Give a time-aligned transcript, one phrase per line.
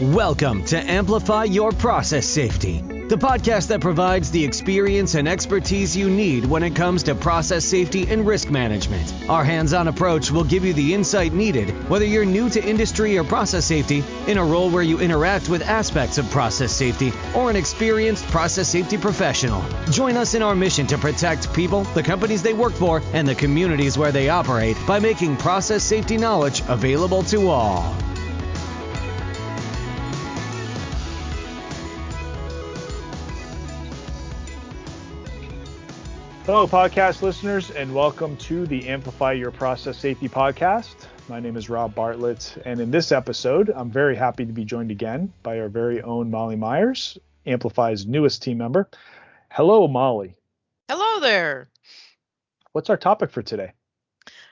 [0.00, 6.10] Welcome to Amplify Your Process Safety, the podcast that provides the experience and expertise you
[6.10, 9.14] need when it comes to process safety and risk management.
[9.28, 13.16] Our hands on approach will give you the insight needed, whether you're new to industry
[13.16, 17.48] or process safety, in a role where you interact with aspects of process safety, or
[17.48, 19.64] an experienced process safety professional.
[19.92, 23.34] Join us in our mission to protect people, the companies they work for, and the
[23.36, 27.94] communities where they operate by making process safety knowledge available to all.
[36.46, 40.94] Hello, podcast listeners, and welcome to the Amplify Your Process Safety podcast.
[41.26, 44.90] My name is Rob Bartlett, and in this episode, I'm very happy to be joined
[44.90, 47.16] again by our very own Molly Myers,
[47.46, 48.90] Amplify's newest team member.
[49.50, 50.36] Hello, Molly.
[50.90, 51.70] Hello there.
[52.72, 53.72] What's our topic for today?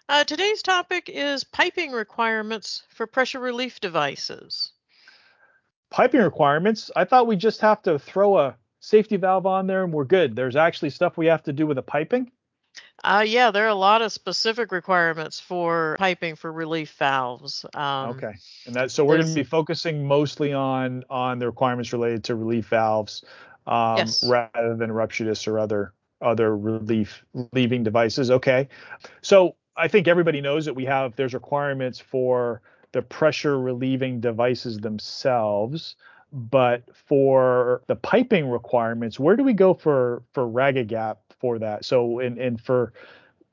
[0.09, 4.72] Uh, today's topic is piping requirements for pressure relief devices.
[5.91, 6.91] Piping requirements?
[6.97, 10.36] I thought we just have to throw a safety valve on there and we're good.
[10.36, 12.30] There's actually stuff we have to do with the piping.
[13.05, 17.64] Uh, yeah, there are a lot of specific requirements for piping for relief valves.
[17.75, 18.33] Um, okay,
[18.66, 22.34] and that so we're going to be focusing mostly on on the requirements related to
[22.34, 23.25] relief valves,
[23.66, 24.25] um, yes.
[24.27, 28.30] rather than rupturous or other other relief relieving devices.
[28.30, 28.69] Okay,
[29.20, 34.78] so I think everybody knows that we have there's requirements for the pressure relieving devices
[34.78, 35.97] themselves
[36.33, 41.84] but for the piping requirements, where do we go for for RAGAGEP for that?
[41.84, 42.92] So, and and for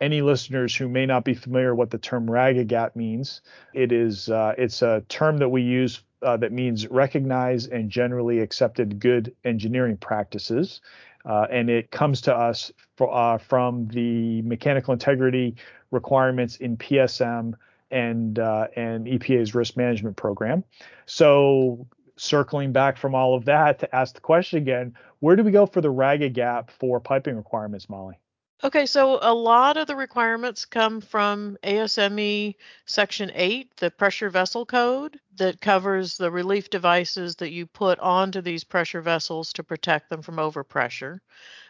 [0.02, 3.42] any listeners who may not be familiar what the term ragged RAGAGEP means,
[3.74, 8.40] it is uh, it's a term that we use uh, that means recognized and generally
[8.40, 10.82] accepted good engineering practices,
[11.26, 15.56] uh, and it comes to us for, uh, from the mechanical integrity
[15.92, 17.54] requirements in PSM
[17.92, 20.64] and uh, and EPA's risk management program.
[21.06, 21.88] So
[22.20, 25.66] circling back from all of that to ask the question again, where do we go
[25.66, 28.20] for the Ragged RAGAGEP for piping requirements, Molly?
[28.62, 34.66] Okay, so a lot of the requirements come from ASME Section 8, the pressure vessel
[34.66, 40.10] code that covers the relief devices that you put onto these pressure vessels to protect
[40.10, 41.20] them from overpressure.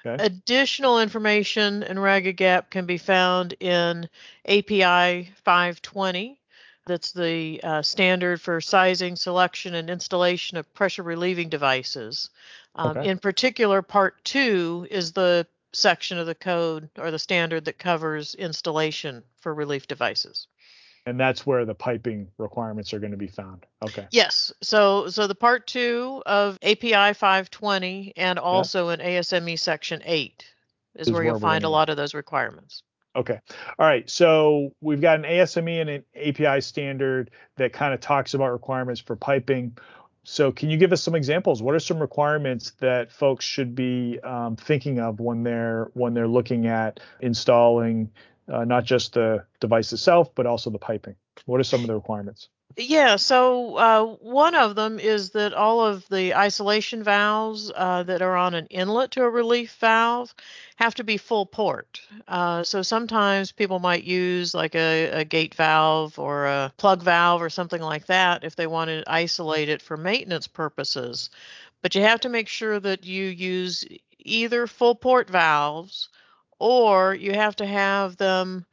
[0.04, 0.24] Okay.
[0.24, 4.10] Additional information in RAGAGEP can be found in
[4.48, 6.39] API 520,
[6.90, 12.30] that's the uh, standard for sizing, selection, and installation of pressure relieving devices.
[12.76, 13.08] Um, okay.
[13.08, 18.36] In particular, part two is the section of the code or the standard that covers
[18.36, 20.48] installation for relief devices.
[21.06, 23.66] And that's where the piping requirements are going to be found.
[23.84, 24.08] Okay.
[24.12, 24.52] Yes.
[24.62, 28.96] So so the part two of API 520 and also yeah.
[28.96, 30.46] in ASME section eight
[30.96, 32.84] is, is where, where you'll find a lot of those requirements.
[33.16, 33.40] Okay.
[33.78, 34.10] All right.
[34.10, 39.02] So we've got an ASME and an API standard that kind of talks about requirements
[39.02, 39.78] for piping.
[40.24, 41.62] So can you give us some examples?
[41.62, 46.28] What are some requirements that folks should be um, thinking of when they're when they're
[46.28, 48.12] looking at installing
[48.48, 51.16] uh, not just the device itself, but also the piping?
[51.46, 52.50] What are some of the requirements?
[52.78, 58.22] Yeah, so uh, one of them is that all of the isolation valves uh, that
[58.22, 60.34] are on an inlet to a relief valve
[60.78, 62.00] have to be full port.
[62.28, 67.42] Uh, so sometimes people might use like a, a, gate valve or a plug valve
[67.42, 71.30] or something like that if they want to isolate it for maintenance purposes.
[71.82, 73.84] But you have to make sure that you use
[74.20, 76.08] either full port valves
[76.60, 78.66] or you have to have them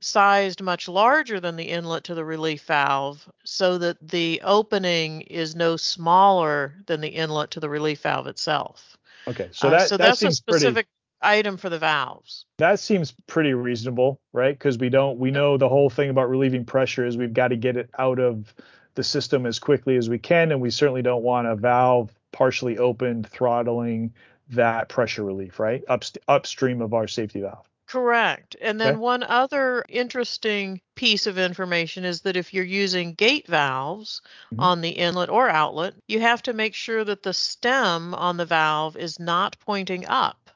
[0.00, 5.54] sized much larger than the inlet to the relief valve so that the opening is
[5.54, 8.96] no smaller than the inlet to the relief valve itself.
[9.28, 10.86] Okay, so uh, that, uh, so that that's a specific
[11.20, 12.46] pretty, item for the valves.
[12.58, 14.58] That seems pretty reasonable, right?
[14.58, 17.56] Because we don't we know the whole thing about relieving pressure is we've got to
[17.56, 18.54] get it out of
[18.94, 22.78] the system as quickly as we can, and we certainly don't want a valve partially
[22.78, 24.12] opened throttling
[24.50, 25.84] that pressure relief, right?
[25.88, 27.69] Up, upstream of our safety valve.
[27.90, 28.54] Correct.
[28.60, 28.98] And then okay.
[28.98, 34.62] one other interesting piece of information is that if you're using gate valves mm-hmm.
[34.62, 38.44] on the inlet or outlet, you have to make sure that the stem on the
[38.44, 40.50] valve is not pointing up.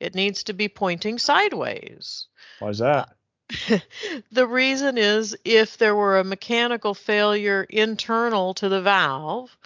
[0.00, 2.26] It needs to be pointing sideways.
[2.58, 3.08] Why is that?
[4.30, 9.56] the reason is if there were a mechanical failure internal to the valve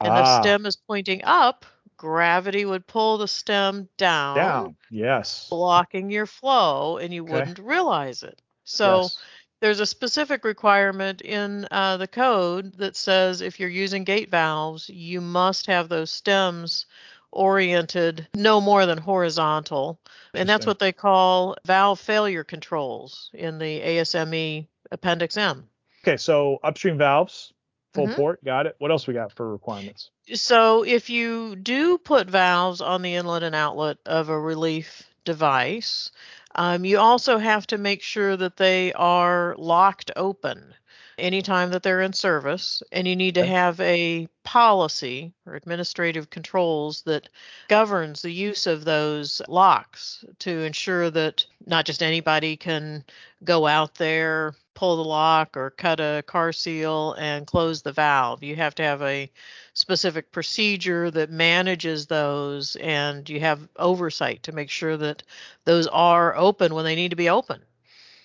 [0.00, 0.16] and ah.
[0.16, 1.64] the stem is pointing up,
[1.96, 4.36] gravity would pull the stem down.
[4.36, 4.76] Down.
[4.90, 5.48] Yes.
[5.48, 7.32] Blocking your flow, and you okay.
[7.32, 8.40] wouldn't realize it.
[8.64, 9.18] So yes.
[9.60, 14.88] there's a specific requirement in uh, the code that says if you're using gate valves,
[14.88, 16.86] you must have those stems
[17.32, 20.00] oriented no more than horizontal.
[20.34, 25.68] And that's what they call valve failure controls in the ASME Appendix M.
[26.02, 27.52] Okay, so upstream valves,
[27.96, 28.14] Full mm-hmm.
[28.14, 28.76] port, got it.
[28.78, 30.10] What else we got for requirements?
[30.34, 36.12] So if you do put valves on the inlet and outlet of a relief device,
[36.54, 40.74] um, you also have to make sure that they are locked open
[41.18, 47.02] anytime that they're in service, and you need to have a policy or administrative controls
[47.02, 47.28] that
[47.68, 53.04] governs the use of those locks to ensure that not just anybody can
[53.44, 58.44] go out there, pull the lock, or cut a car seal and close the valve.
[58.44, 59.28] You have to have a
[59.74, 65.24] specific procedure that manages those, and you have oversight to make sure that
[65.64, 67.60] those are open when they need to be open.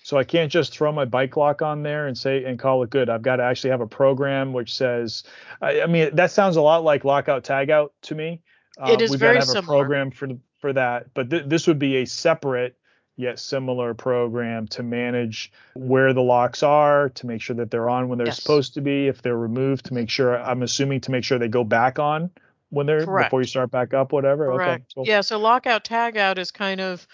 [0.04, 2.90] So I can't just throw my bike lock on there and say and call it
[2.90, 3.08] good.
[3.08, 5.22] I've got to actually have a program which says,
[5.60, 8.40] I, I mean, that sounds a lot like lockout tagout to me.
[8.80, 9.76] Uh, it is we've very got to have similar.
[9.76, 10.28] a program for
[10.58, 12.76] for that, but th- this would be a separate
[13.22, 18.08] yet similar program to manage where the locks are, to make sure that they're on
[18.08, 18.42] when they're yes.
[18.42, 19.08] supposed to be.
[19.08, 22.30] If they're removed, to make sure I'm assuming to make sure they go back on
[22.70, 23.28] when they're Correct.
[23.28, 24.46] before you start back up, whatever.
[24.46, 24.68] Correct.
[24.68, 24.84] Okay.
[24.94, 25.06] Cool.
[25.06, 25.20] Yeah.
[25.20, 27.06] So lockout tagout is kind of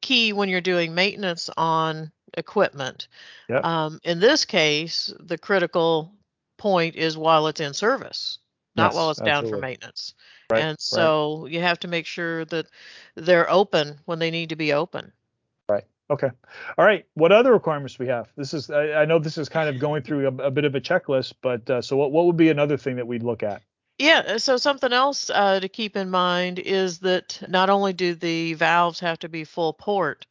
[0.00, 3.08] key when you're doing maintenance on equipment.
[3.48, 3.64] Yep.
[3.64, 6.12] Um, in this case, the critical
[6.56, 8.38] point is while it's in service,
[8.74, 9.50] not yes, while it's absolutely.
[9.50, 10.14] down for maintenance.
[10.50, 11.52] Right, and so right.
[11.52, 12.66] you have to make sure that
[13.16, 15.12] they're open when they need to be open.
[16.12, 16.28] Okay.
[16.76, 17.06] All right.
[17.14, 18.28] What other requirements do we have?
[18.36, 20.74] This is I, I know this is kind of going through a, a bit of
[20.74, 23.62] a checklist, but uh, so what what would be another thing that we'd look at?
[23.98, 28.52] Yeah, so something else uh, to keep in mind is that not only do the
[28.54, 30.26] valves have to be full port,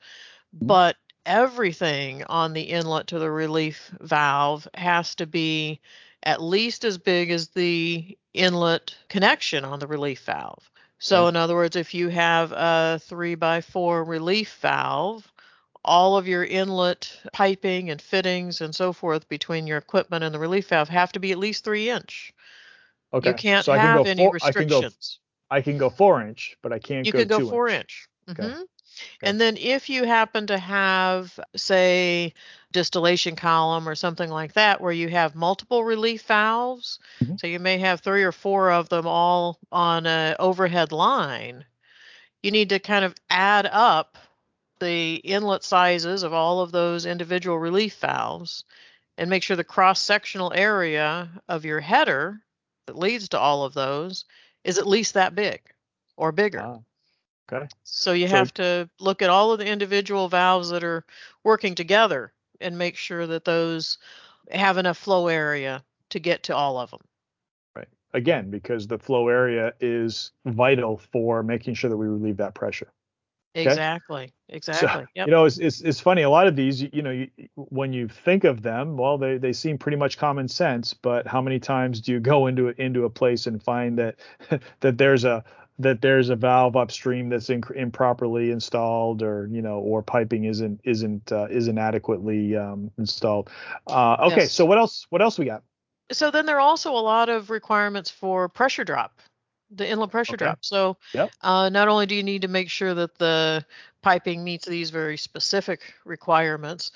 [0.56, 0.68] mm-hmm.
[0.68, 5.80] but everything on the inlet to the relief valve has to be
[6.24, 10.70] at least as big as the inlet connection on the relief valve.
[11.04, 15.31] So, in other words, if you have a three by four relief valve,
[15.84, 20.40] all of your inlet piping and fittings and so forth between your equipment and the
[20.40, 22.34] relief valve have to be at least three inch.
[23.14, 23.30] Okay.
[23.30, 25.20] You can't so have can any four, restrictions.
[25.50, 27.50] I can, go, I can go four inch, but I can't you go can go
[27.50, 28.08] four inch.
[28.28, 28.40] inch.
[28.40, 28.48] Okay.
[28.48, 28.62] Mm-hmm.
[28.62, 29.30] Okay.
[29.30, 32.34] And then if you happen to have, say,
[32.72, 37.36] distillation column or something like that, where you have multiple relief valves, mm-hmm.
[37.38, 41.66] so you may have three or four of them all on an overhead line,
[42.44, 44.18] you need to kind of add up
[44.82, 48.66] the inlet sizes of all of those individual relief valves
[49.18, 52.42] and make sure the cross sectional area of your header
[52.88, 54.26] that leads to all of those
[54.64, 55.62] is at least that big
[56.18, 56.60] or bigger.
[56.60, 56.80] Ah.
[57.52, 57.68] Okay.
[57.84, 61.06] So you so, have to look at all of the individual valves that are
[61.44, 63.98] working together and make sure that those
[64.50, 67.02] have enough flow area to get to all of them.
[67.76, 67.88] Right.
[68.14, 72.92] Again, because the flow area is vital for making sure that we relieve that pressure.
[73.54, 74.32] Exactly.
[74.50, 74.88] Exactly.
[74.88, 75.28] So, yep.
[75.28, 76.22] You know, it's, it's, it's funny.
[76.22, 79.38] A lot of these, you, you know, you, when you think of them, well, they,
[79.38, 80.94] they seem pretty much common sense.
[80.94, 84.16] But how many times do you go into into a place and find that
[84.80, 85.44] that there's a
[85.80, 90.80] that there's a valve upstream that's inc- improperly installed or you know or piping isn't
[90.84, 93.50] isn't uh, isn't adequately um, installed
[93.88, 94.52] uh, okay yes.
[94.52, 95.64] so what else what else we got
[96.12, 99.20] so then there are also a lot of requirements for pressure drop
[99.76, 100.46] the inlet pressure okay.
[100.46, 101.32] drop so yep.
[101.42, 103.66] uh, not only do you need to make sure that the
[104.02, 106.92] piping meets these very specific requirements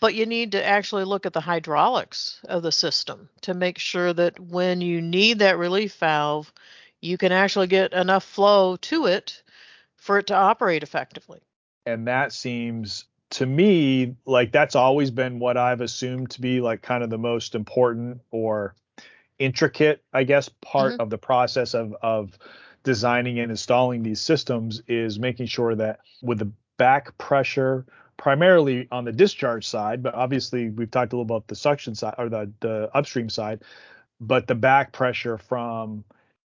[0.00, 4.12] but you need to actually look at the hydraulics of the system to make sure
[4.12, 6.52] that when you need that relief valve
[7.00, 9.42] you can actually get enough flow to it
[9.96, 11.40] for it to operate effectively.
[11.84, 16.82] And that seems to me like that's always been what I've assumed to be like
[16.82, 18.74] kind of the most important or
[19.38, 21.02] intricate, I guess, part mm-hmm.
[21.02, 22.38] of the process of of
[22.82, 27.84] designing and installing these systems is making sure that with the back pressure
[28.16, 32.14] primarily on the discharge side, but obviously we've talked a little about the suction side
[32.16, 33.62] or the, the upstream side,
[34.20, 36.04] but the back pressure from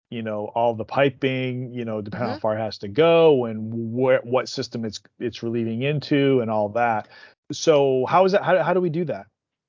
[0.10, 2.34] you know all the piping you know depending mm-hmm.
[2.34, 6.52] how far it has to go and where what system it's it's relieving into and
[6.52, 7.08] all that
[7.52, 9.26] so how is that how, how do we do that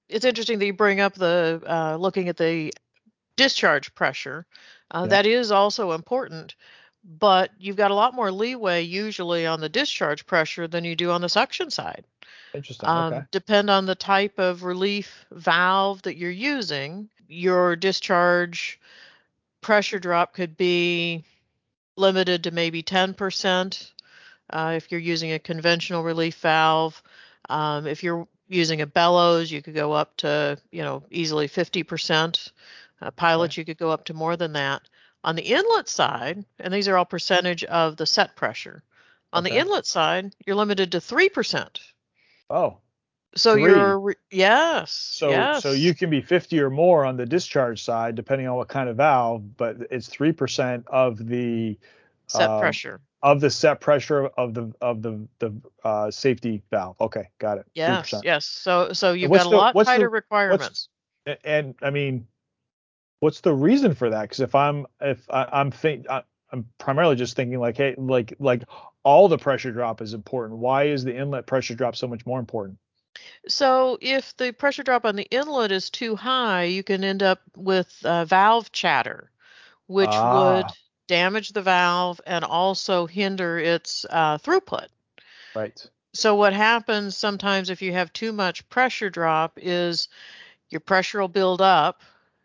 [0.09, 2.73] it's interesting that you bring up the uh, looking at the
[3.37, 4.47] discharge pressure
[4.91, 5.09] uh, yeah.
[5.09, 6.55] that is also important
[7.19, 11.11] but you've got a lot more leeway usually on the discharge pressure than you do
[11.11, 12.05] on the suction side
[12.55, 13.27] interesting um, okay.
[13.31, 18.79] depend on the type of relief valve that you're using your discharge
[19.63, 21.25] pressure drop could be
[21.97, 23.91] limited to maybe 10%
[24.51, 27.03] uh, if you're using a conventional relief valve.
[27.49, 32.51] Um, if you're using a bellows, you could go up to, you know, easily 50%.
[33.11, 34.83] Pilot, you could go up to more than that.
[35.25, 38.83] On the inlet side, and these are all percentage of the set pressure.
[39.33, 39.55] On okay.
[39.55, 41.79] the inlet side, you're limited to 3%.
[42.51, 42.79] Oh.
[43.35, 44.93] So you you're yes.
[44.93, 45.63] So yes.
[45.63, 48.91] so you can be 50 or more on the discharge side, depending on what kind
[48.91, 51.79] of valve, but it's three percent of the
[52.27, 55.53] set uh, pressure of the set pressure of the of the the
[55.85, 56.97] uh, safety valve.
[57.01, 57.67] Okay, got it.
[57.75, 58.25] Yes, 3%.
[58.25, 58.45] yes.
[58.45, 60.89] So so you've got a the, lot tighter the, requirements.
[61.45, 62.27] And I mean,
[63.23, 64.23] what's the reason for that?
[64.23, 68.35] Because if I'm if I, am think I, I'm primarily just thinking like, hey, like
[68.41, 68.65] like
[69.05, 70.59] all the pressure drop is important.
[70.59, 72.79] Why is the inlet pressure drop so much more important?
[73.47, 77.41] So if the pressure drop on the inlet is too high, you can end up
[77.57, 79.31] with uh, valve chatter,
[79.87, 80.57] which ah.
[80.57, 80.67] would
[81.07, 84.89] damage the valve and also hinder its uh, throughput.
[85.55, 85.87] Right.
[86.13, 90.09] So what happens sometimes if you have too much pressure drop is
[90.71, 92.03] your pressure will build up,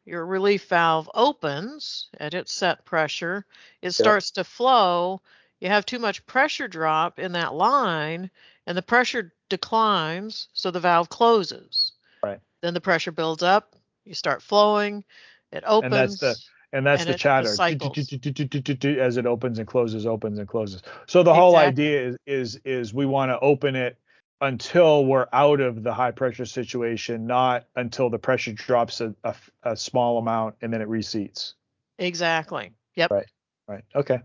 [0.08, 3.46] your relief valve opens at its set pressure,
[3.82, 5.22] it starts to flow,
[5.60, 8.32] you have too much pressure drop in that line
[8.66, 11.92] and the pressure declines, so the valve closes.
[12.24, 12.40] Right.
[12.62, 15.04] Then the pressure builds up, you start flowing,
[15.52, 15.94] it opens.
[15.94, 16.36] And that's the
[16.74, 20.82] and that's and the chatter as it opens and closes, opens and closes.
[21.08, 23.98] So the whole idea is is is we want to open it
[24.42, 29.36] until we're out of the high pressure situation, not until the pressure drops a, a,
[29.64, 31.54] a small amount and then it reseats.
[31.98, 32.72] Exactly.
[32.96, 33.12] Yep.
[33.12, 33.26] Right.
[33.68, 33.84] Right.
[33.96, 34.20] Okay.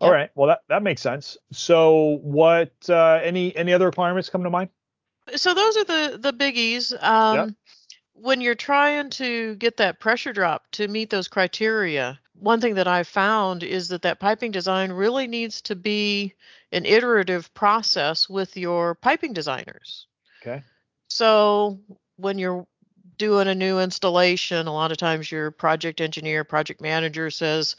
[0.00, 0.14] All yep.
[0.14, 0.30] right.
[0.34, 1.36] Well, that, that makes sense.
[1.52, 4.70] So, what uh, any any other requirements come to mind?
[5.36, 6.92] So those are the the biggies.
[7.02, 7.48] Um, yep.
[8.14, 12.88] When you're trying to get that pressure drop to meet those criteria, one thing that
[12.88, 16.34] I've found is that that piping design really needs to be
[16.72, 20.06] an iterative process with your piping designers.
[20.42, 20.62] Okay.
[21.08, 21.80] So
[22.16, 22.66] when you're
[23.18, 27.76] doing a new installation, a lot of times your project engineer, project manager says,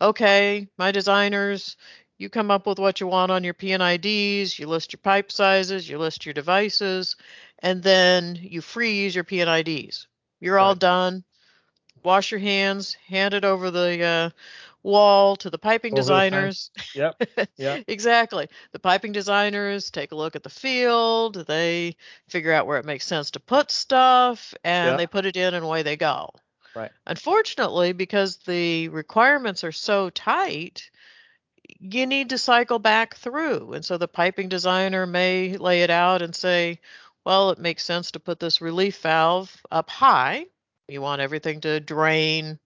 [0.00, 1.76] okay, my designers,
[2.18, 5.88] you come up with what you want on your P&IDs, you list your pipe sizes,
[5.88, 7.16] you list your devices,
[7.60, 10.06] and then you freeze your P&IDs.
[10.40, 10.62] You're right.
[10.62, 11.24] all done.
[12.04, 14.30] Wash your hands, hand it over the uh,
[14.82, 16.70] wall to the piping over designers.
[16.94, 17.48] The yep.
[17.56, 17.84] Yep.
[17.88, 18.48] exactly.
[18.72, 21.96] The piping designers take a look at the field, they
[22.28, 24.98] figure out where it makes sense to put stuff, and yep.
[24.98, 26.30] they put it in and away they go.
[26.76, 26.90] Right.
[27.06, 30.90] Unfortunately, because the requirements are so tight,
[31.78, 33.72] you need to cycle back through.
[33.74, 36.80] And so the piping designer may lay it out and say,
[37.24, 40.46] well, it makes sense to put this relief valve up high.
[40.88, 42.58] You want everything to drain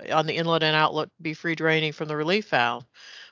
[0.00, 2.86] eh, on the inlet and outlet, be free draining from the relief valve.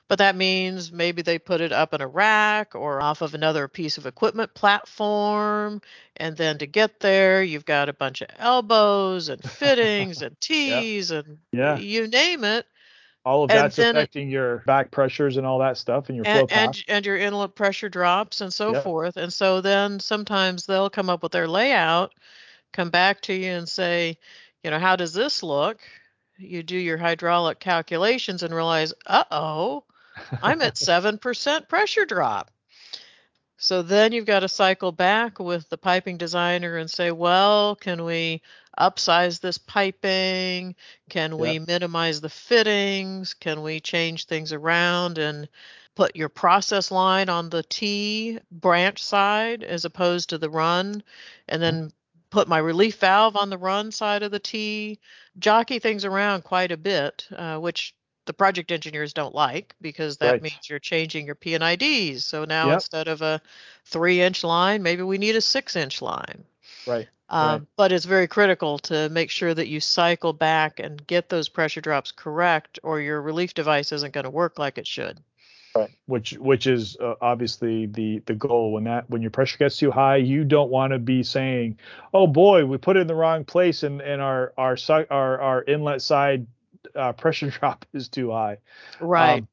[0.09, 3.67] But that means maybe they put it up in a rack or off of another
[3.67, 5.81] piece of equipment platform.
[6.17, 11.11] And then to get there, you've got a bunch of elbows and fittings and tees
[11.11, 11.77] and yeah.
[11.77, 12.65] you name it.
[13.25, 16.39] All of and that's affecting your back pressures and all that stuff and your and,
[16.39, 16.65] flow path.
[16.65, 19.15] And, and your inlet pressure drops and so forth.
[19.15, 22.13] And so then sometimes they'll come up with their layout,
[22.73, 24.17] come back to you and say,
[24.63, 25.79] you know, how does this look?
[26.37, 29.83] You do your hydraulic calculations and realize, uh oh,
[30.41, 32.51] I'm at 7% pressure drop.
[33.57, 38.03] So then you've got to cycle back with the piping designer and say, well, can
[38.03, 38.41] we
[38.77, 40.75] upsize this piping?
[41.09, 43.33] Can we minimize the fittings?
[43.33, 45.47] Can we change things around and
[45.95, 51.01] put your process line on the T branch side as opposed to the run?
[51.47, 51.91] And then
[52.33, 54.97] put my relief valve on the run side of the T,
[55.37, 57.93] jockey things around quite a bit, uh, which
[58.25, 60.41] the project engineers don't like because that right.
[60.41, 62.25] means you're changing your P&IDs.
[62.25, 62.73] So now yep.
[62.75, 63.39] instead of a
[63.85, 66.43] three inch line, maybe we need a six inch line.
[66.87, 67.07] Right.
[67.29, 67.61] Um, right.
[67.77, 71.81] But it's very critical to make sure that you cycle back and get those pressure
[71.81, 75.19] drops correct, or your relief device isn't going to work like it should.
[75.75, 75.89] Right.
[76.05, 79.89] Which which is uh, obviously the the goal when that when your pressure gets too
[79.89, 81.79] high, you don't want to be saying,
[82.13, 84.77] "Oh boy, we put it in the wrong place and and our our
[85.09, 86.45] our our inlet side
[86.95, 88.57] uh, pressure drop is too high.
[88.99, 89.41] Right.
[89.41, 89.47] Um,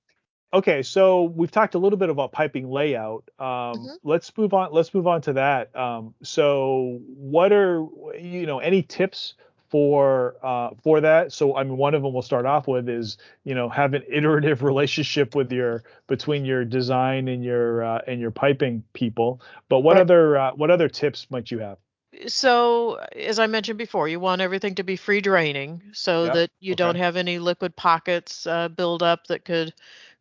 [0.53, 3.31] okay, so we've talked a little bit about piping layout.
[3.39, 3.95] Um, mm-hmm.
[4.03, 4.73] Let's move on.
[4.73, 5.75] Let's move on to that.
[5.77, 7.87] Um, so, what are
[8.19, 9.35] you know any tips
[9.71, 11.33] for uh, for that?
[11.33, 14.03] So, I mean, one of them we'll start off with is you know have an
[14.09, 19.41] iterative relationship with your between your design and your uh, and your piping people.
[19.69, 20.03] But what right.
[20.03, 21.79] other uh, what other tips might you have?
[22.27, 26.35] so as I mentioned before, you want everything to be free draining so yep.
[26.35, 26.77] that you okay.
[26.77, 29.73] don't have any liquid pockets uh, build up that could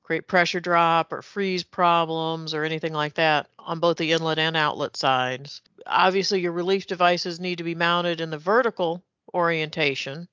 [0.04, 4.58] create pressure drop or freeze problems or anything like that on both the inlet and
[4.58, 5.62] outlet sides.
[5.86, 10.28] Obviously, your relief devices need to be mounted in the vertical orientation.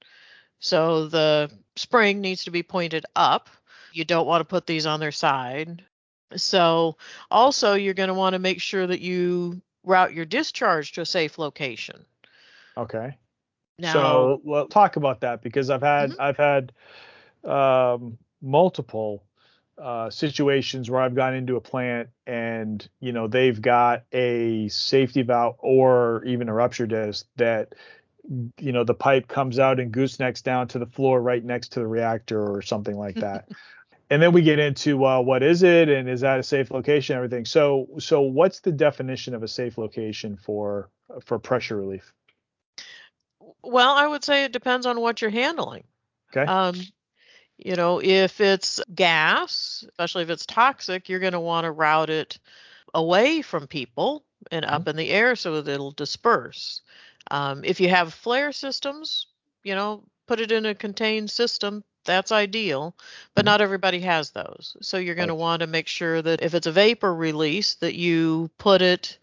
[0.59, 3.49] So the spring needs to be pointed up.
[3.93, 5.85] You don't want to put these on their side.
[6.35, 6.97] So
[7.31, 11.07] also you're going to want to make sure that you route your discharge to a
[11.07, 12.05] safe location.
[12.77, 13.17] Okay.
[13.79, 16.21] Now, so we'll talk about that because I've had mm-hmm.
[16.21, 16.73] I've had
[17.45, 19.23] um, multiple
[19.79, 25.23] uh, situations where I've gone into a plant and you know they've got a safety
[25.23, 27.75] valve or even a rupture disc that
[28.61, 31.81] you know the pipe comes out and goosenecks down to the floor right next to
[31.81, 33.49] the reactor or something like that.
[34.11, 37.17] and then we get into uh, what is it and is that a safe location
[37.17, 37.45] everything.
[37.45, 40.91] So so what's the definition of a safe location for
[41.25, 42.13] for pressure relief?
[43.63, 45.85] Well i would say it depends on what you're handling.
[46.33, 46.51] Okay.
[46.51, 46.75] Um,
[47.59, 52.11] you know if it's gas especially if it's toxic you're going to want to route
[52.11, 52.39] it
[52.93, 54.91] away from people and up mm-hmm.
[54.91, 56.83] in the air so that it'll disperse
[57.31, 59.27] um, if you have flare systems
[59.63, 62.95] you know put it in a contained system that's ideal,
[63.35, 63.47] but mm-hmm.
[63.47, 64.77] not everybody has those.
[64.81, 67.97] So you're going to want to make sure that if it's a vapor release that
[67.97, 69.19] you put it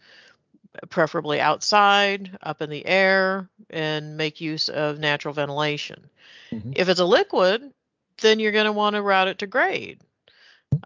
[0.90, 6.08] preferably outside, up in the air and make use of natural ventilation.
[6.52, 6.72] Mm-hmm.
[6.76, 7.72] If it's a liquid,
[8.20, 10.00] then you're going to want to route it to grade.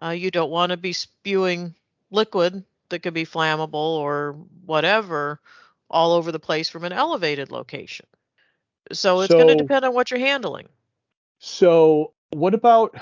[0.01, 1.73] Uh, you don't want to be spewing
[2.11, 4.35] liquid that could be flammable or
[4.65, 5.39] whatever
[5.89, 8.05] all over the place from an elevated location.
[8.91, 10.67] So it's so, going to depend on what you're handling.
[11.39, 12.95] So what about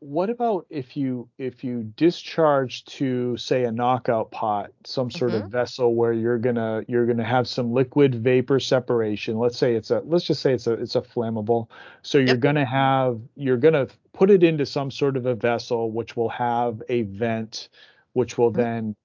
[0.00, 5.44] what about if you if you discharge to say a knockout pot some sort mm-hmm.
[5.44, 9.90] of vessel where you're gonna you're gonna have some liquid vapor separation let's say it's
[9.90, 11.68] a let's just say it's a it's a flammable
[12.02, 12.40] so you're yep.
[12.40, 16.82] gonna have you're gonna put it into some sort of a vessel which will have
[16.88, 17.68] a vent
[18.14, 18.60] which will mm-hmm.
[18.60, 18.96] then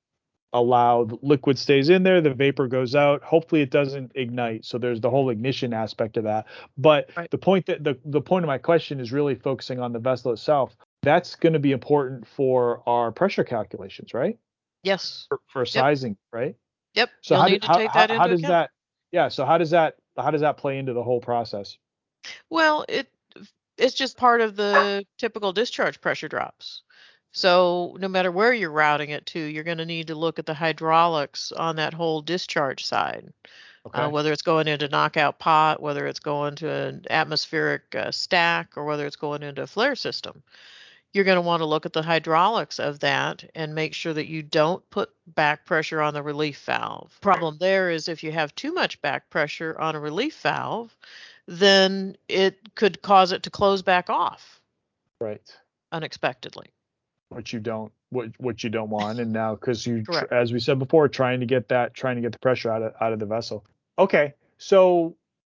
[0.53, 3.21] allow the liquid stays in there the vapor goes out.
[3.23, 4.65] Hopefully it doesn't ignite.
[4.65, 6.45] So there's the whole ignition aspect of that.
[6.77, 7.29] But right.
[7.29, 10.31] the point that the, the point of my question is really focusing on the vessel
[10.31, 10.75] itself.
[11.03, 14.37] That's going to be important for our pressure calculations right?
[14.83, 15.25] Yes.
[15.27, 16.17] For, for sizing yep.
[16.31, 16.55] right?
[16.93, 17.09] Yep.
[17.21, 18.51] So You'll how, need to take how, how, how does account.
[18.51, 18.69] that
[19.11, 21.77] yeah so how does that how does that play into the whole process?
[22.49, 23.09] Well it
[23.77, 26.81] it's just part of the typical discharge pressure drops
[27.37, 30.47] so no matter where you're routing it to, you're going to need to look at
[30.47, 33.31] the hydraulics on that whole discharge side.
[33.85, 34.01] Uh, okay.
[34.01, 38.75] Uh, whether it's going into knockout pot, whether it's going to an atmospheric uh, stack,
[38.75, 40.41] or whether it's going into a flare system.
[41.13, 44.27] You're going to want to look at the hydraulics of that and make sure that
[44.27, 47.17] you don't put back pressure on the relief valve.
[47.21, 50.95] Problem there is if you have too much back pressure on a relief valve,
[51.47, 54.59] then it could cause it to close back off.
[55.21, 55.41] Right.
[55.91, 56.67] Unexpectedly
[57.29, 60.59] what you don't what what you don't want and now because you tr- as we
[60.59, 63.19] said before trying to get that trying to get the pressure out of out of
[63.19, 63.65] the vessel.
[63.99, 65.15] Okay so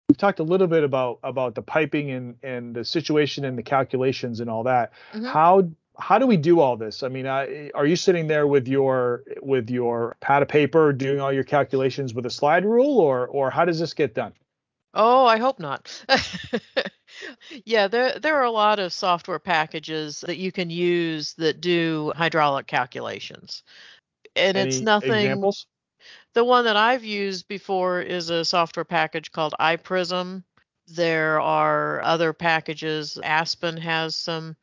[0.09, 3.63] we've talked a little bit about about the piping and and the situation and the
[3.63, 4.91] calculations and all that.
[5.13, 5.25] Mm-hmm.
[5.25, 7.03] how how do we do all this?
[7.03, 11.19] I mean I, are you sitting there with your with your pad of paper doing
[11.19, 14.33] all your calculations with a slide rule or or how does this get done?
[14.93, 16.03] Oh i hope not
[17.65, 22.11] yeah, there there are a lot of software packages that you can use that do
[22.15, 23.63] hydraulic calculations.
[24.35, 25.67] And Any it's nothing examples?
[26.33, 30.43] The one that I've used before is a software package called iPRSM.
[30.87, 33.17] There are other packages.
[33.23, 34.55] Aspen has some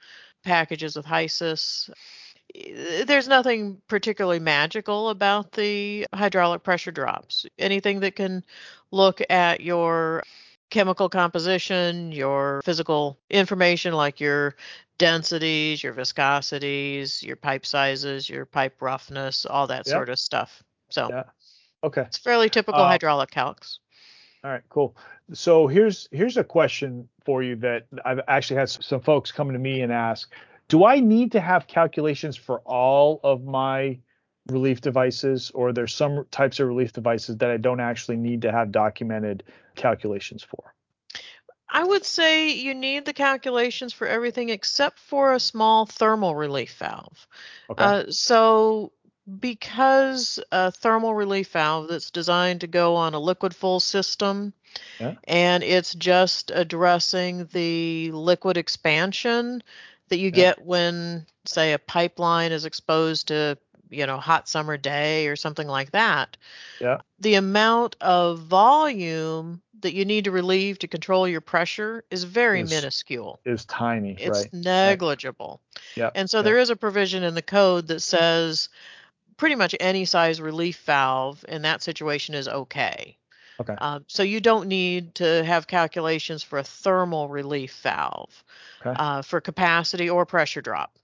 [0.44, 1.90] packages with HYSYS.
[2.54, 7.46] Eh, there's nothing particularly magical about the hydraulic pressure drops.
[7.58, 8.44] Anything that can
[8.90, 10.22] look at your
[10.70, 14.54] chemical composition, your physical information like your
[14.98, 20.62] densities, your viscosities, your pipe sizes, your pipe roughness, all that sort of stuff.
[20.90, 21.22] So, yeah.
[21.84, 23.78] okay, it's fairly typical uh, hydraulic calcs.
[24.44, 24.96] All right, cool.
[25.32, 29.58] So here's here's a question for you that I've actually had some folks come to
[29.58, 30.32] me and ask,
[30.68, 33.98] do I need to have calculations for all of my
[34.50, 38.52] relief devices or there's some types of relief devices that I don't actually need to
[38.52, 40.74] have documented calculations for?
[41.70, 46.74] I would say you need the calculations for everything except for a small thermal relief
[46.78, 47.26] valve.
[47.68, 47.84] Okay.
[47.84, 48.92] Uh, so
[49.38, 54.54] because a thermal relief valve that's designed to go on a liquid full system
[54.98, 55.14] yeah.
[55.24, 59.62] and it's just addressing the liquid expansion
[60.08, 60.30] that you yeah.
[60.30, 63.58] get when say a pipeline is exposed to
[63.90, 66.36] you know hot summer day or something like that
[66.80, 72.24] yeah the amount of volume that you need to relieve to control your pressure is
[72.24, 75.60] very is, minuscule is tiny it's right negligible
[75.96, 76.42] yeah and so yeah.
[76.42, 78.68] there is a provision in the code that says
[79.36, 83.16] pretty much any size relief valve in that situation is okay
[83.60, 83.74] Okay.
[83.74, 88.44] Um, so you don't need to have calculations for a thermal relief valve
[88.80, 88.94] okay.
[88.96, 90.96] uh, for capacity or pressure drop.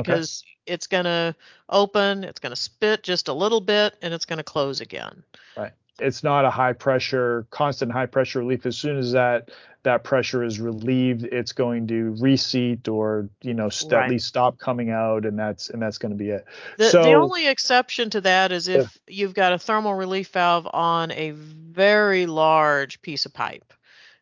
[0.00, 0.74] Because okay.
[0.74, 1.34] it's going to
[1.68, 5.22] open, it's going to spit just a little bit, and it's going to close again.
[5.56, 5.72] Right.
[5.98, 8.66] It's not a high pressure, constant high pressure relief.
[8.66, 9.50] As soon as that
[9.84, 14.04] that pressure is relieved, it's going to reseat or you know st- right.
[14.04, 16.44] at least stop coming out, and that's and that's going to be it.
[16.76, 20.28] The, so, the only exception to that is if, if you've got a thermal relief
[20.28, 23.72] valve on a very large piece of pipe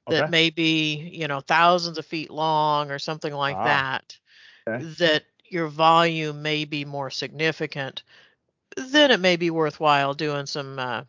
[0.08, 0.30] that okay.
[0.30, 4.18] may be you know thousands of feet long or something like ah, that.
[4.68, 4.84] Okay.
[4.98, 5.24] That
[5.55, 8.03] your volume may be more significant,
[8.77, 11.05] then it may be worthwhile doing some uh,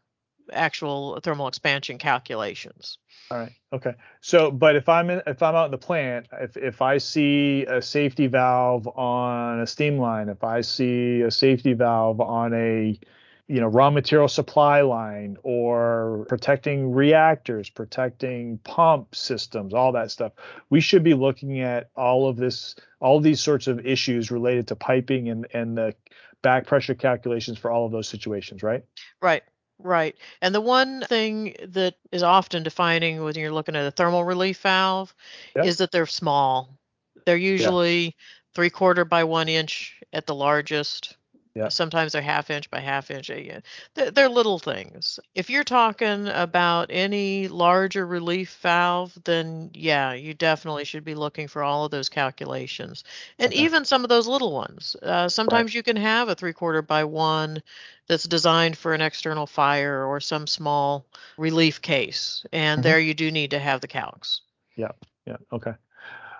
[0.53, 2.99] actual thermal expansion calculations.
[3.31, 3.51] All right.
[3.73, 3.93] Okay.
[4.21, 7.65] So, but if I'm in, if I'm out in the plant, if if I see
[7.65, 12.99] a safety valve on a steam line, if I see a safety valve on a
[13.47, 20.33] you know raw material supply line or protecting reactors protecting pump systems all that stuff
[20.69, 24.67] we should be looking at all of this all of these sorts of issues related
[24.67, 25.93] to piping and and the
[26.41, 28.83] back pressure calculations for all of those situations right
[29.21, 29.43] right
[29.79, 30.15] Right.
[30.41, 34.59] And the one thing that is often defining when you're looking at a thermal relief
[34.59, 35.13] valve
[35.55, 35.65] yep.
[35.65, 36.77] is that they're small.
[37.25, 38.11] They're usually yeah.
[38.53, 41.17] three quarter by one inch at the largest.
[41.55, 41.69] Yeah.
[41.69, 43.29] Sometimes they're half inch by half inch.
[43.29, 43.61] Yeah.
[43.93, 45.21] They're, they're little things.
[45.35, 51.47] If you're talking about any larger relief valve, then yeah, you definitely should be looking
[51.47, 53.05] for all of those calculations.
[53.39, 53.63] And okay.
[53.63, 54.97] even some of those little ones.
[55.01, 55.75] Uh, sometimes right.
[55.75, 57.63] you can have a three quarter by one
[58.07, 61.05] that's designed for an external fire or some small
[61.37, 62.45] relief case.
[62.51, 62.83] And mm-hmm.
[62.83, 64.41] there you do need to have the calcs.
[64.75, 64.91] Yeah.
[65.25, 65.37] Yeah.
[65.53, 65.73] Okay.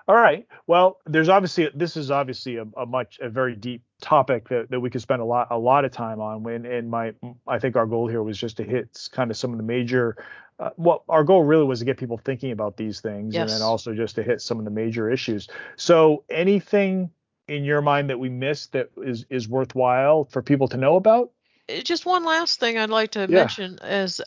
[0.08, 0.46] All right.
[0.66, 4.80] Well, there's obviously this is obviously a, a, much a very deep topic that, that
[4.80, 6.42] we could spend a lot a lot of time on.
[6.42, 7.14] When and my
[7.46, 10.16] I think our goal here was just to hit kind of some of the major.
[10.58, 13.42] Uh, well, our goal really was to get people thinking about these things, yes.
[13.42, 15.48] and then also just to hit some of the major issues.
[15.76, 17.10] So, anything
[17.46, 21.30] in your mind that we missed that is is worthwhile for people to know about?
[21.68, 23.26] Uh, just one last thing I'd like to yeah.
[23.26, 24.20] mention is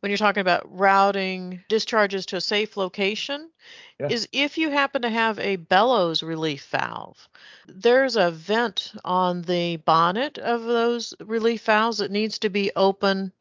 [0.00, 3.50] when you're talking about routing discharges to a safe location
[3.98, 4.08] yeah.
[4.08, 7.28] is if you happen to have a bellows relief valve
[7.66, 13.32] there's a vent on the bonnet of those relief valves that needs to be open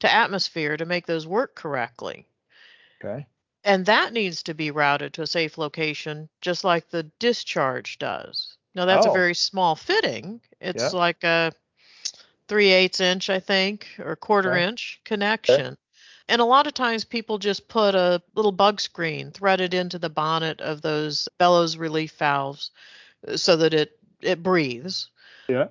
[0.00, 2.26] to atmosphere to make those work correctly
[3.02, 3.26] okay
[3.64, 8.56] and that needs to be routed to a safe location just like the discharge does
[8.74, 9.10] now that's oh.
[9.10, 10.98] a very small fitting it's yeah.
[10.98, 11.52] like a
[12.52, 14.68] three eighths inch, I think, or quarter okay.
[14.68, 15.66] inch connection.
[15.68, 15.76] Okay.
[16.28, 20.10] And a lot of times people just put a little bug screen threaded into the
[20.10, 22.70] bonnet of those bellows relief valves
[23.26, 25.08] uh, so that it it breathes.
[25.48, 25.68] Yeah.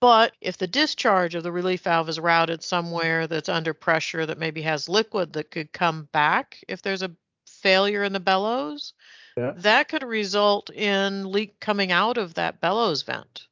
[0.00, 4.36] But if the discharge of the relief valve is routed somewhere that's under pressure that
[4.36, 7.12] maybe has liquid that could come back if there's a
[7.46, 8.92] failure in the bellows,
[9.36, 9.52] yeah.
[9.58, 13.46] that could result in leak coming out of that bellows vent.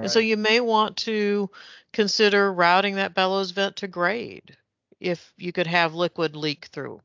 [0.00, 1.50] And so you may want to
[1.92, 4.56] consider routing that bellows vent to grade
[5.00, 7.00] if you could have liquid leak through.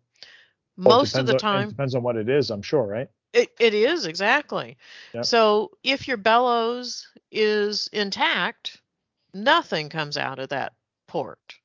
[0.78, 3.10] Well, Most of the time, on, depends on what it is, I'm sure, right?
[3.34, 4.78] It, it is exactly.
[5.13, 5.26] Yep.
[5.26, 8.80] So if your bellows is intact,
[9.34, 10.73] nothing comes out of that
[11.08, 11.56] port.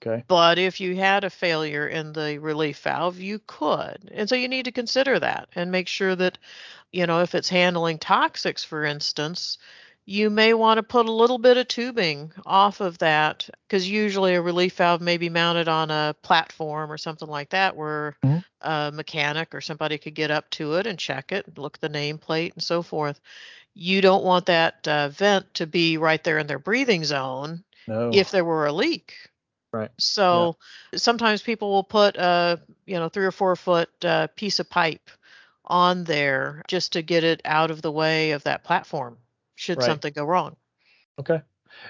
[0.00, 0.24] Okay.
[0.28, 4.10] But if you had a failure in the relief valve, you could.
[4.12, 6.38] And so you need to consider that and make sure that,
[6.92, 9.58] you know, if it's handling toxics, for instance,
[10.08, 14.34] you may want to put a little bit of tubing off of that because usually
[14.34, 18.38] a relief valve may be mounted on a platform or something like that where mm-hmm.
[18.66, 21.90] a mechanic or somebody could get up to it and check it, look at the
[21.90, 23.20] nameplate and so forth.
[23.74, 28.10] You don't want that uh, vent to be right there in their breathing zone no.
[28.10, 29.12] if there were a leak.
[29.74, 29.90] Right.
[29.98, 30.56] So
[30.90, 31.00] yeah.
[31.00, 35.10] sometimes people will put a you know three or four foot uh, piece of pipe
[35.66, 39.18] on there just to get it out of the way of that platform
[39.58, 39.86] should right.
[39.86, 40.56] something go wrong.
[41.18, 41.42] Okay.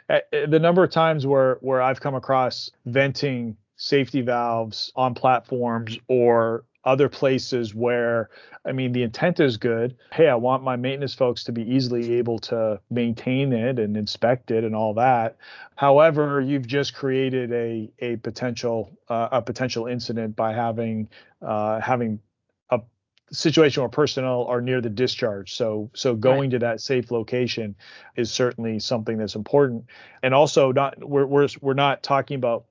[0.09, 6.65] The number of times where where I've come across venting safety valves on platforms or
[6.85, 8.31] other places where
[8.65, 9.97] I mean the intent is good.
[10.13, 14.51] Hey, I want my maintenance folks to be easily able to maintain it and inspect
[14.51, 15.37] it and all that.
[15.77, 21.09] However, you've just created a a potential uh, a potential incident by having
[21.43, 22.21] uh, having
[23.33, 25.55] situation where personnel are near the discharge.
[25.55, 26.51] So so going right.
[26.51, 27.77] to that safe location
[28.17, 29.85] is certainly something that's important.
[30.23, 32.65] And also not we're we're we're not talking about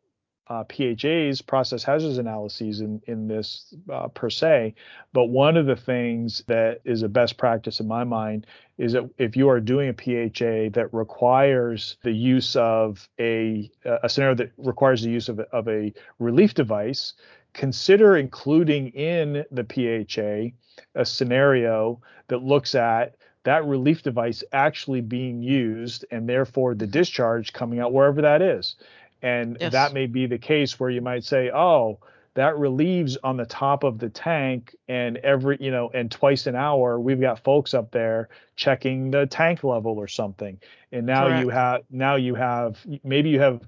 [0.49, 4.75] uh, PHAs, process hazards analyses in in this uh, per se,
[5.13, 9.09] but one of the things that is a best practice in my mind is that
[9.17, 14.51] if you are doing a PHA that requires the use of a a scenario that
[14.57, 17.13] requires the use of, of a relief device,
[17.53, 20.55] consider including in the PHA
[20.95, 27.53] a scenario that looks at that relief device actually being used and therefore the discharge
[27.53, 28.75] coming out wherever that is.
[29.21, 29.71] And yes.
[29.71, 31.99] that may be the case where you might say, oh,
[32.37, 36.55] that relieves on the top of the tank and every you know and twice an
[36.55, 40.59] hour we've got folks up there checking the tank level or something
[40.91, 41.43] and now Correct.
[41.43, 43.61] you have now you have maybe you have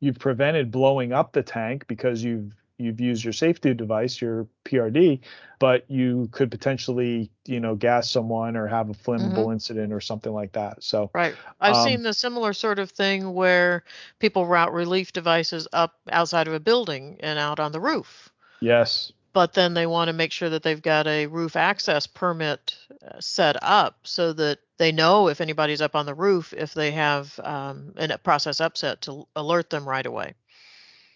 [0.00, 5.20] you've prevented blowing up the tank because you've you've used your safety device, your PRD,
[5.58, 9.52] but you could potentially, you know, gas someone or have a flammable mm-hmm.
[9.52, 10.82] incident or something like that.
[10.82, 13.84] So right, I've um, seen the similar sort of thing where
[14.18, 18.30] people route relief devices up outside of a building and out on the roof.
[18.60, 19.12] Yes.
[19.32, 22.74] But then they want to make sure that they've got a roof access permit
[23.06, 26.90] uh, set up so that they know if anybody's up on the roof if they
[26.90, 30.34] have um, a process upset to alert them right away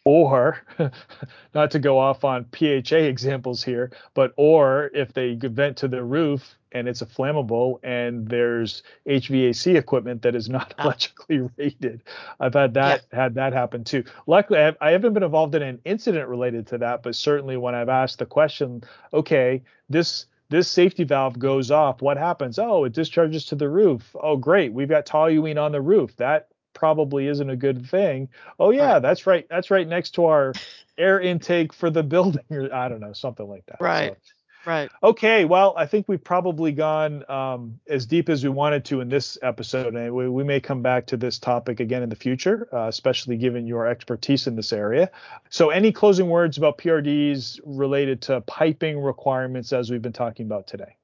[0.05, 0.61] or
[1.55, 6.03] not to go off on PHA examples here, but or if they vent to the
[6.03, 10.85] roof and it's a flammable and there's HVAC equipment that is not ah.
[10.85, 12.03] electrically rated.
[12.39, 13.23] I've had that yeah.
[13.23, 14.05] had that happen too.
[14.27, 17.75] Luckily, I, I haven't been involved in an incident related to that, but certainly when
[17.75, 18.83] I've asked the question,
[19.13, 22.03] okay, this this safety valve goes off.
[22.03, 22.59] What happens?
[22.59, 24.17] Oh, it discharges to the roof.
[24.21, 24.73] Oh, great.
[24.73, 26.17] We've got toluene on the roof.
[26.17, 26.49] That
[26.81, 28.31] probably isn't a good thing.
[28.59, 29.03] Oh yeah, right.
[29.03, 29.47] that's right.
[29.51, 30.55] That's right next to our
[30.97, 33.77] air intake for the building or I don't know, something like that.
[33.81, 34.15] Right.
[34.15, 34.33] So,
[34.65, 34.91] right.
[35.03, 39.11] Okay, well, I think we've probably gone um, as deep as we wanted to in
[39.11, 42.67] this episode, and we, we may come back to this topic again in the future,
[42.73, 45.11] uh, especially given your expertise in this area.
[45.51, 50.67] So, any closing words about PRDs related to piping requirements as we've been talking about
[50.67, 50.97] today?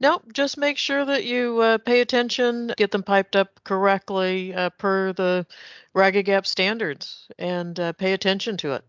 [0.00, 4.70] Nope, just make sure that you uh, pay attention, get them piped up correctly uh,
[4.70, 5.46] per the
[5.94, 8.84] RAGAGEP standards, and uh, pay attention to it.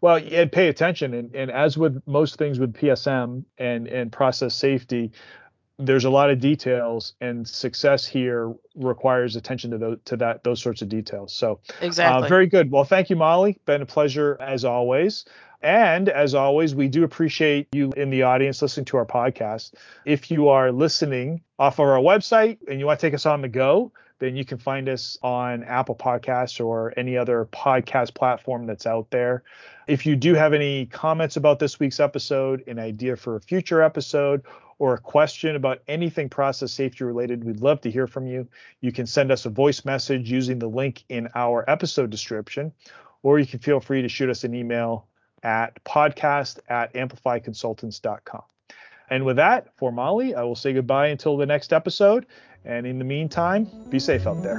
[0.00, 4.54] Well, and pay attention, and, and as with most things with PSM and and process
[4.54, 5.12] safety,
[5.78, 10.60] there's a lot of details, and success here requires attention to those to that those
[10.60, 11.32] sorts of details.
[11.32, 12.70] So, exactly, uh, very good.
[12.70, 13.58] Well, thank you, Molly.
[13.66, 15.24] Been a pleasure as always.
[15.66, 19.74] And as always, we do appreciate you in the audience listening to our podcast.
[20.04, 23.42] If you are listening off of our website and you want to take us on
[23.42, 28.66] the go, then you can find us on Apple Podcasts or any other podcast platform
[28.66, 29.42] that's out there.
[29.88, 33.82] If you do have any comments about this week's episode, an idea for a future
[33.82, 34.44] episode,
[34.78, 38.46] or a question about anything process safety related, we'd love to hear from you.
[38.82, 42.72] You can send us a voice message using the link in our episode description,
[43.24, 45.08] or you can feel free to shoot us an email
[45.42, 48.42] at podcast at amplifyconsultants.com.
[49.10, 52.26] And with that, for Molly, I will say goodbye until the next episode.
[52.64, 54.58] And in the meantime, be safe out there.